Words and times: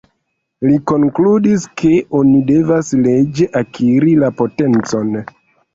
Li 0.69 0.77
konkludis, 0.91 1.67
ke 1.83 1.91
oni 2.21 2.41
devas 2.49 2.91
leĝe 3.05 3.49
akiri 3.65 4.19
la 4.27 4.35
potencon. 4.43 5.19